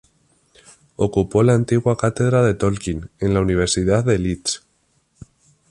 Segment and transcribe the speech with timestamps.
[0.95, 4.65] Ocupó la antigua cátedra de Tolkien en la Universidad de Leeds.